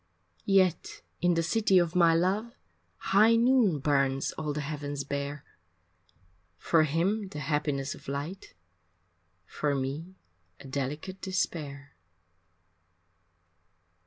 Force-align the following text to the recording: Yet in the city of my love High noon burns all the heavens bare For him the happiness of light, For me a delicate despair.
Yet 0.47 1.03
in 1.21 1.35
the 1.35 1.43
city 1.43 1.77
of 1.77 1.93
my 1.95 2.15
love 2.15 2.55
High 3.11 3.35
noon 3.35 3.77
burns 3.77 4.31
all 4.31 4.51
the 4.51 4.61
heavens 4.61 5.03
bare 5.03 5.45
For 6.57 6.85
him 6.85 7.27
the 7.27 7.37
happiness 7.37 7.93
of 7.93 8.07
light, 8.07 8.55
For 9.45 9.75
me 9.75 10.15
a 10.59 10.65
delicate 10.65 11.21
despair. 11.21 11.93